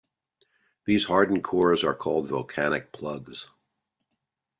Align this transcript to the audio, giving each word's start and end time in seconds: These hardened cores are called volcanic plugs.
These 0.85 1.05
hardened 1.05 1.43
cores 1.43 1.83
are 1.83 1.93
called 1.93 2.27
volcanic 2.29 2.91
plugs. 2.91 3.49